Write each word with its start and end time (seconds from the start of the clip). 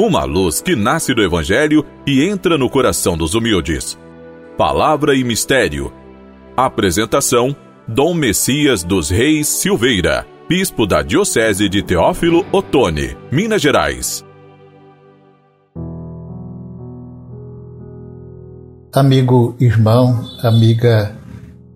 uma 0.00 0.24
luz 0.24 0.62
que 0.62 0.74
nasce 0.74 1.12
do 1.12 1.22
Evangelho 1.22 1.84
e 2.06 2.24
entra 2.24 2.56
no 2.56 2.70
coração 2.70 3.18
dos 3.18 3.34
humildes. 3.34 3.98
Palavra 4.56 5.14
e 5.14 5.22
Mistério. 5.22 5.92
Apresentação: 6.56 7.54
Dom 7.86 8.14
Messias 8.14 8.82
dos 8.82 9.10
Reis 9.10 9.46
Silveira, 9.46 10.26
Bispo 10.48 10.86
da 10.86 11.02
Diocese 11.02 11.68
de 11.68 11.82
Teófilo 11.82 12.46
Otoni, 12.50 13.14
Minas 13.30 13.60
Gerais. 13.60 14.24
Amigo 18.92 19.54
irmão, 19.60 20.24
amiga 20.42 21.14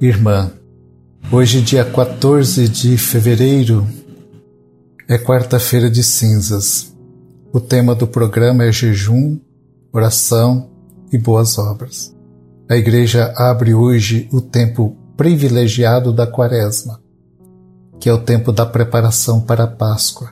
irmã, 0.00 0.50
hoje, 1.32 1.62
dia 1.62 1.84
14 1.84 2.68
de 2.68 2.98
fevereiro, 2.98 3.86
é 5.08 5.16
quarta-feira 5.16 5.88
de 5.88 6.02
cinzas. 6.02 6.97
O 7.50 7.60
tema 7.60 7.94
do 7.94 8.06
programa 8.06 8.64
é 8.64 8.70
jejum, 8.70 9.40
oração 9.90 10.68
e 11.10 11.16
boas 11.16 11.56
obras. 11.56 12.14
A 12.68 12.76
igreja 12.76 13.32
abre 13.38 13.72
hoje 13.72 14.28
o 14.30 14.38
tempo 14.38 14.94
privilegiado 15.16 16.12
da 16.12 16.26
Quaresma, 16.26 17.00
que 17.98 18.06
é 18.06 18.12
o 18.12 18.18
tempo 18.18 18.52
da 18.52 18.66
preparação 18.66 19.40
para 19.40 19.64
a 19.64 19.66
Páscoa. 19.66 20.30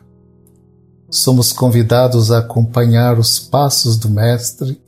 Somos 1.08 1.54
convidados 1.54 2.30
a 2.30 2.40
acompanhar 2.40 3.18
os 3.18 3.40
passos 3.40 3.96
do 3.96 4.10
Mestre 4.10 4.78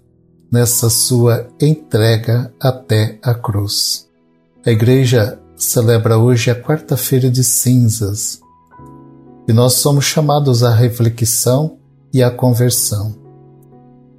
nessa 0.53 0.91
sua 0.91 1.49
entrega 1.59 2.53
até 2.61 3.19
a 3.23 3.33
cruz. 3.33 4.07
A 4.67 4.71
igreja 4.71 5.41
celebra 5.57 6.19
hoje 6.19 6.51
a 6.51 6.55
quarta-feira 6.55 7.31
de 7.31 7.43
cinzas 7.43 8.39
e 9.49 9.53
nós 9.55 9.75
somos 9.75 10.05
chamados 10.05 10.63
à 10.63 10.75
reflexão 10.75 11.78
e 12.13 12.23
a 12.23 12.31
conversão. 12.31 13.15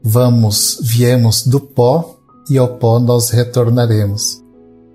Vamos, 0.04 0.80
viemos 0.82 1.46
do 1.46 1.60
pó 1.60 2.18
e 2.50 2.58
ao 2.58 2.68
pó 2.78 3.00
nós 3.00 3.30
retornaremos. 3.30 4.44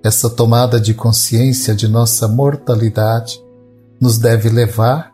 Essa 0.03 0.29
tomada 0.29 0.79
de 0.79 0.93
consciência 0.93 1.73
de 1.73 1.87
nossa 1.87 2.27
mortalidade 2.27 3.43
nos 3.99 4.17
deve 4.17 4.49
levar 4.49 5.11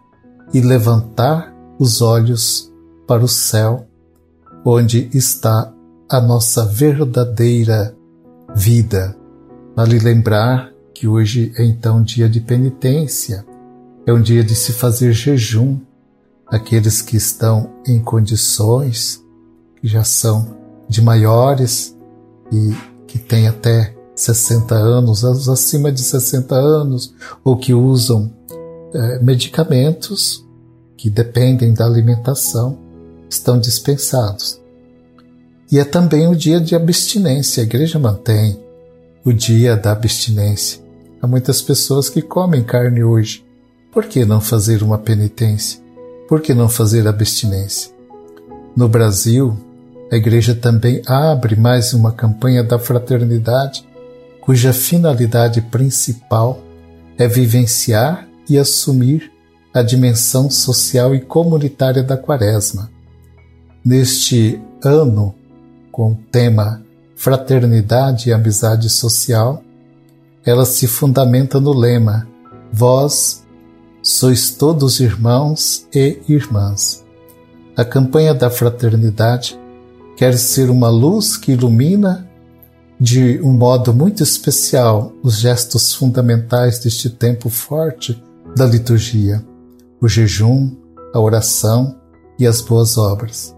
e 0.54 0.60
levantar 0.60 1.54
os 1.80 2.02
olhos 2.02 2.72
para 3.08 3.24
o 3.24 3.28
céu, 3.28 3.88
onde 4.66 5.10
está 5.14 5.72
a 6.10 6.20
nossa 6.20 6.66
verdadeira 6.66 7.96
vida. 8.54 9.16
Vale 9.76 9.98
lembrar 10.00 10.72
que 10.94 11.08
hoje 11.08 11.54
é 11.58 11.64
então 11.64 12.04
dia 12.04 12.28
de 12.28 12.42
penitência, 12.42 13.46
é 14.06 14.14
um 14.14 14.22
dia 14.22 14.44
de 14.44 14.56
se 14.56 14.74
fazer 14.74 15.14
jejum, 15.14 15.80
aqueles 16.52 17.02
que 17.02 17.16
estão 17.16 17.72
em 17.88 18.00
condições, 18.00 19.24
que 19.80 19.88
já 19.88 20.04
são 20.04 20.56
de 20.90 21.02
maiores 21.02 21.96
e 22.52 22.76
que 23.08 23.18
têm 23.18 23.48
até 23.48 23.96
60 24.14 24.76
anos, 24.76 25.24
acima 25.24 25.92
de 25.92 26.02
60 26.02 26.54
anos, 26.54 27.16
ou 27.44 27.56
que 27.58 27.74
usam 27.74 28.32
é, 28.94 29.20
medicamentos 29.24 30.46
que 30.98 31.10
dependem 31.10 31.74
da 31.74 31.86
alimentação, 31.86 32.78
estão 33.30 33.58
dispensados. 33.58 34.60
E 35.72 35.80
é 35.80 35.86
também 35.86 36.28
o 36.28 36.36
dia 36.36 36.60
de 36.60 36.76
abstinência, 36.76 37.64
a 37.64 37.66
igreja 37.66 37.98
mantém 37.98 38.60
o 39.24 39.32
dia 39.32 39.78
da 39.78 39.94
abstinência. 39.94 40.82
Há 41.22 41.28
muitas 41.28 41.62
pessoas 41.62 42.10
que 42.10 42.22
comem 42.22 42.62
carne 42.62 43.04
hoje. 43.04 43.46
Por 43.92 44.06
que 44.06 44.26
não 44.26 44.42
fazer 44.42 44.84
uma 44.84 44.98
penitência? 44.98 45.80
Por 46.32 46.40
que 46.40 46.54
não 46.54 46.70
fazer 46.70 47.10
abstinência? 47.10 47.92
No 48.74 48.88
Brasil, 48.88 49.54
a 50.10 50.16
Igreja 50.16 50.56
também 50.56 51.02
abre 51.06 51.58
mais 51.58 51.94
uma 51.94 52.14
campanha 52.14 52.64
da 52.64 52.80
fraternidade, 52.80 53.86
cuja 54.40 54.72
finalidade 54.72 55.60
principal 55.60 56.64
é 57.18 57.28
vivenciar 57.28 58.30
e 58.50 58.58
assumir 58.58 59.30
a 59.74 59.82
dimensão 59.82 60.50
social 60.50 61.14
e 61.14 61.20
comunitária 61.20 62.02
da 62.02 62.16
Quaresma. 62.16 62.90
Neste 63.84 64.58
ano, 64.82 65.36
com 65.92 66.14
o 66.14 66.18
tema 66.32 66.82
Fraternidade 67.14 68.30
e 68.30 68.34
Amizade 68.34 68.90
Social, 68.90 69.62
ela 70.46 70.64
se 70.64 70.88
fundamenta 70.88 71.60
no 71.60 71.74
lema 71.74 72.26
Vós 72.72 73.41
sois 74.12 74.52
todos 74.52 75.00
irmãos 75.00 75.88
e 75.94 76.20
irmãs. 76.28 77.04
A 77.76 77.86
campanha 77.86 78.34
da 78.34 78.50
fraternidade 78.50 79.58
quer 80.18 80.38
ser 80.38 80.70
uma 80.70 80.90
luz 80.90 81.38
que 81.38 81.54
ilumina 81.54 82.30
de 83.00 83.40
um 83.42 83.54
modo 83.54 83.94
muito 83.94 84.22
especial 84.22 85.14
os 85.24 85.40
gestos 85.40 85.96
fundamentais 85.96 86.80
deste 86.80 87.10
tempo 87.10 87.50
forte 87.50 88.22
da 88.56 88.66
liturgia, 88.66 89.44
o 90.00 90.08
jejum, 90.08 90.76
a 91.14 91.20
oração 91.20 91.96
e 92.38 92.46
as 92.46 92.62
boas 92.62 92.98
obras. 92.98 93.56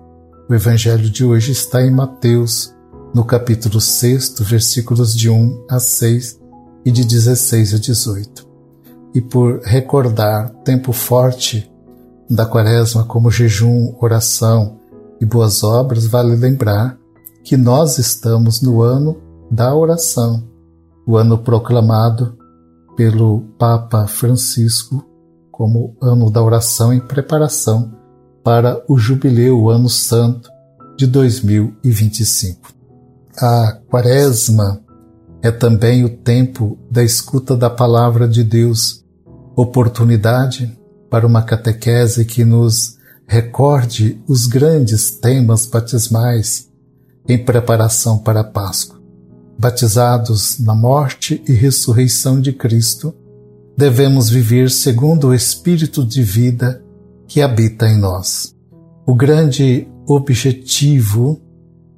O 0.47 0.53
evangelho 0.53 1.09
de 1.09 1.25
hoje 1.25 1.51
está 1.51 1.81
em 1.81 1.91
Mateus, 1.91 2.73
no 3.13 3.25
capítulo 3.25 3.81
6, 3.81 4.35
versículos 4.41 5.15
de 5.15 5.29
1 5.29 5.65
a 5.69 5.79
6 5.79 6.39
e 6.85 6.91
de 6.91 7.03
16 7.03 7.73
a 7.73 7.77
18 7.79 8.52
e 9.13 9.21
por 9.21 9.61
recordar 9.61 10.49
tempo 10.63 10.91
forte 10.91 11.71
da 12.29 12.45
Quaresma 12.45 13.03
como 13.03 13.29
jejum, 13.29 13.95
oração 14.01 14.79
e 15.21 15.25
boas 15.25 15.63
obras, 15.63 16.07
vale 16.07 16.35
lembrar 16.35 16.97
que 17.43 17.55
nós 17.55 17.99
estamos 17.99 18.61
no 18.61 18.81
ano 18.81 19.21
da 19.51 19.75
oração, 19.75 20.43
o 21.05 21.15
ano 21.17 21.37
proclamado 21.37 22.37
pelo 22.95 23.41
Papa 23.57 24.07
Francisco 24.07 25.05
como 25.51 25.95
ano 26.01 26.31
da 26.31 26.41
oração 26.41 26.91
em 26.91 26.99
preparação 26.99 27.93
para 28.43 28.83
o 28.87 28.97
jubileu, 28.97 29.59
o 29.61 29.69
ano 29.69 29.89
santo 29.89 30.49
de 30.97 31.05
2025. 31.05 32.73
A 33.37 33.77
Quaresma 33.89 34.81
é 35.41 35.51
também 35.51 36.03
o 36.03 36.09
tempo 36.09 36.77
da 36.89 37.03
escuta 37.03 37.55
da 37.55 37.69
palavra 37.69 38.27
de 38.27 38.43
Deus 38.43 39.02
oportunidade 39.55 40.77
para 41.09 41.27
uma 41.27 41.43
catequese 41.43 42.25
que 42.25 42.43
nos 42.43 42.97
recorde 43.27 44.21
os 44.27 44.47
grandes 44.47 45.11
temas 45.11 45.65
batismais 45.65 46.69
em 47.27 47.37
preparação 47.37 48.17
para 48.17 48.41
a 48.41 48.43
Páscoa. 48.43 49.01
Batizados 49.57 50.59
na 50.59 50.75
morte 50.75 51.41
e 51.47 51.53
ressurreição 51.53 52.41
de 52.41 52.51
Cristo, 52.51 53.13
devemos 53.77 54.29
viver 54.29 54.69
segundo 54.69 55.27
o 55.27 55.33
espírito 55.33 56.05
de 56.05 56.21
vida 56.21 56.83
que 57.27 57.41
habita 57.41 57.87
em 57.87 57.97
nós. 57.97 58.53
O 59.05 59.15
grande 59.15 59.87
objetivo 60.07 61.41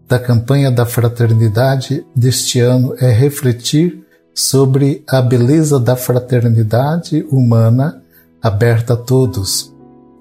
da 0.08 0.20
campanha 0.20 0.70
da 0.70 0.86
fraternidade 0.86 2.06
deste 2.16 2.60
ano 2.60 2.94
é 3.00 3.12
refletir 3.12 4.05
sobre 4.36 5.02
a 5.08 5.22
beleza 5.22 5.80
da 5.80 5.96
fraternidade 5.96 7.26
humana 7.32 8.04
aberta 8.42 8.94
a 8.94 8.98
todos, 8.98 9.74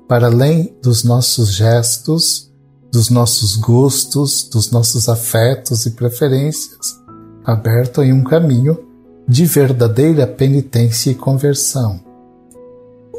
para 0.09 0.29
além 0.29 0.73
dos 0.81 1.03
nossos 1.03 1.53
gestos, 1.53 2.49
dos 2.93 3.11
nossos 3.11 3.57
gostos, 3.57 4.49
dos 4.49 4.71
nossos 4.71 5.09
afetos 5.09 5.85
e 5.85 5.91
preferências, 5.91 7.03
aberto 7.45 8.05
em 8.05 8.13
um 8.13 8.23
caminho 8.23 8.79
de 9.29 9.45
verdadeira 9.47 10.29
penitência 10.29 11.11
e 11.11 11.15
conversão. 11.15 12.01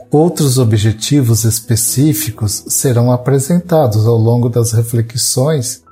Outros 0.09 0.57
objetivos 0.57 1.43
específicos 1.43 2.63
serão 2.69 3.11
apresentados 3.11 4.07
ao 4.07 4.15
longo 4.15 4.47
das 4.47 4.71
reflexões 4.71 5.83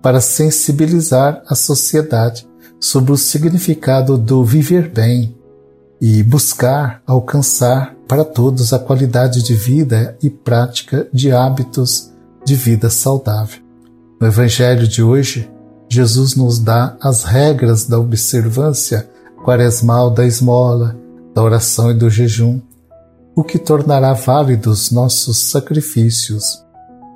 para 0.00 0.22
sensibilizar 0.22 1.42
a 1.46 1.54
sociedade 1.54 2.47
sobre 2.80 3.12
o 3.12 3.16
significado 3.16 4.16
do 4.16 4.44
viver 4.44 4.88
bem 4.88 5.36
e 6.00 6.22
buscar 6.22 7.02
alcançar 7.06 7.94
para 8.06 8.24
todos 8.24 8.72
a 8.72 8.78
qualidade 8.78 9.42
de 9.42 9.54
vida 9.54 10.16
e 10.22 10.30
prática 10.30 11.08
de 11.12 11.32
hábitos 11.32 12.10
de 12.44 12.54
vida 12.54 12.88
saudável. 12.88 13.60
No 14.20 14.26
Evangelho 14.26 14.86
de 14.86 15.02
hoje, 15.02 15.50
Jesus 15.88 16.34
nos 16.34 16.58
dá 16.58 16.96
as 17.00 17.24
regras 17.24 17.84
da 17.84 17.98
observância 17.98 19.08
quaresmal 19.44 20.10
da 20.10 20.26
esmola, 20.26 20.96
da 21.34 21.42
oração 21.42 21.90
e 21.90 21.94
do 21.94 22.10
jejum, 22.10 22.60
o 23.34 23.44
que 23.44 23.58
tornará 23.58 24.12
válidos 24.12 24.90
nossos 24.90 25.38
sacrifícios, 25.38 26.64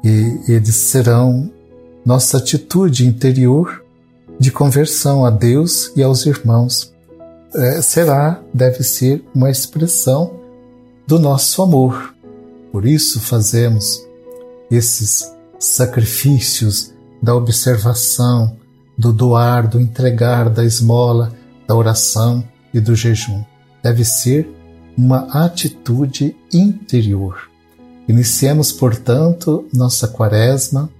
e 0.05 0.41
eles 0.49 0.76
serão 0.76 1.50
nossa 2.05 2.38
atitude 2.38 3.06
interior 3.06 3.81
de 4.43 4.50
conversão 4.50 5.25
a 5.25 5.31
Deus 5.31 5.93
e 5.94 6.03
aos 6.03 6.27
irmãos. 6.27 6.93
É, 7.55 7.81
será, 7.81 8.43
deve 8.53 8.83
ser, 8.83 9.25
uma 9.33 9.49
expressão 9.49 10.35
do 11.06 11.17
nosso 11.17 11.62
amor. 11.62 12.12
Por 12.73 12.85
isso 12.85 13.21
fazemos 13.21 14.05
esses 14.69 15.33
sacrifícios, 15.61 16.93
da 17.23 17.37
observação, 17.37 18.56
do 18.99 19.12
doar, 19.12 19.69
do 19.69 19.81
entregar, 19.81 20.50
da 20.50 20.65
esmola, 20.65 21.33
da 21.69 21.77
oração 21.77 22.43
e 22.75 22.81
do 22.81 22.97
jejum. 22.97 23.44
Deve 23.81 24.05
ser 24.05 24.53
uma 24.99 25.44
atitude 25.44 26.35
interior. 26.53 27.49
Iniciemos, 28.09 28.73
portanto, 28.73 29.65
nossa 29.73 30.09
quaresma 30.09 30.91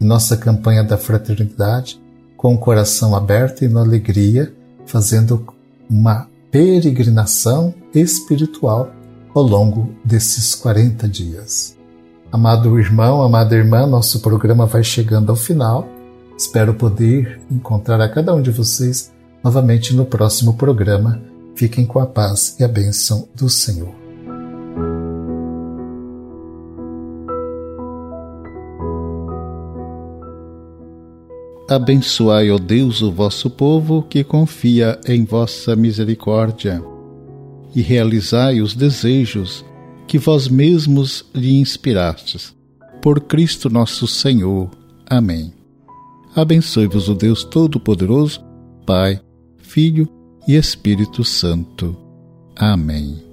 nossa 0.00 0.36
campanha 0.36 0.84
da 0.84 0.96
fraternidade 0.96 2.00
com 2.36 2.54
o 2.54 2.58
coração 2.58 3.14
aberto 3.14 3.64
e 3.64 3.68
na 3.68 3.80
alegria, 3.80 4.52
fazendo 4.86 5.46
uma 5.88 6.28
peregrinação 6.50 7.74
espiritual 7.94 8.90
ao 9.34 9.42
longo 9.42 9.94
desses 10.04 10.54
40 10.54 11.08
dias. 11.08 11.76
Amado 12.30 12.78
irmão, 12.78 13.22
amada 13.22 13.54
irmã, 13.54 13.86
nosso 13.86 14.20
programa 14.20 14.66
vai 14.66 14.82
chegando 14.82 15.30
ao 15.30 15.36
final. 15.36 15.88
Espero 16.36 16.74
poder 16.74 17.40
encontrar 17.50 18.00
a 18.00 18.08
cada 18.08 18.34
um 18.34 18.42
de 18.42 18.50
vocês 18.50 19.12
novamente 19.42 19.94
no 19.94 20.04
próximo 20.04 20.54
programa. 20.54 21.20
Fiquem 21.54 21.86
com 21.86 21.98
a 21.98 22.06
paz 22.06 22.56
e 22.58 22.64
a 22.64 22.68
bênção 22.68 23.28
do 23.34 23.48
Senhor. 23.48 24.05
Abençoai, 31.68 32.50
ó 32.50 32.58
Deus, 32.58 33.02
o 33.02 33.10
vosso 33.10 33.50
povo 33.50 34.02
que 34.08 34.22
confia 34.22 35.00
em 35.06 35.24
vossa 35.24 35.74
misericórdia, 35.74 36.82
e 37.74 37.82
realizai 37.82 38.60
os 38.60 38.74
desejos 38.74 39.64
que 40.06 40.16
vós 40.16 40.46
mesmos 40.46 41.24
lhe 41.34 41.58
inspirastes. 41.58 42.54
Por 43.02 43.20
Cristo 43.20 43.68
nosso 43.68 44.06
Senhor. 44.06 44.70
Amém. 45.08 45.52
Abençoe-vos 46.34 47.08
o 47.08 47.14
Deus 47.14 47.42
Todo-Poderoso, 47.42 48.40
Pai, 48.84 49.20
Filho 49.58 50.08
e 50.46 50.54
Espírito 50.54 51.24
Santo. 51.24 51.96
Amém. 52.54 53.25